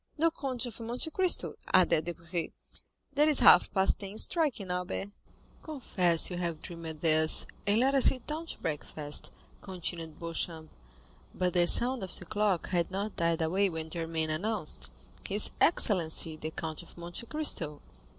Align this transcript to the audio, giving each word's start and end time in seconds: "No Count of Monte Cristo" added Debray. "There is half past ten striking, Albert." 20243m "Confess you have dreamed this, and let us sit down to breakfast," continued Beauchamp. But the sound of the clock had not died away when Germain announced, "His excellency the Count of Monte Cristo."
"No 0.17 0.31
Count 0.31 0.65
of 0.65 0.79
Monte 0.79 1.11
Cristo" 1.11 1.53
added 1.75 2.05
Debray. 2.05 2.49
"There 3.13 3.29
is 3.29 3.37
half 3.37 3.71
past 3.71 3.99
ten 3.99 4.17
striking, 4.17 4.71
Albert." 4.71 5.09
20243m 5.61 5.61
"Confess 5.63 6.31
you 6.31 6.37
have 6.37 6.61
dreamed 6.63 7.01
this, 7.01 7.45
and 7.67 7.79
let 7.79 7.93
us 7.93 8.05
sit 8.05 8.25
down 8.25 8.47
to 8.47 8.57
breakfast," 8.57 9.31
continued 9.61 10.17
Beauchamp. 10.17 10.71
But 11.35 11.53
the 11.53 11.67
sound 11.67 12.01
of 12.01 12.15
the 12.17 12.25
clock 12.25 12.69
had 12.69 12.89
not 12.89 13.15
died 13.15 13.43
away 13.43 13.69
when 13.69 13.91
Germain 13.91 14.31
announced, 14.31 14.89
"His 15.29 15.51
excellency 15.61 16.35
the 16.35 16.49
Count 16.49 16.81
of 16.81 16.97
Monte 16.97 17.27
Cristo." 17.27 17.79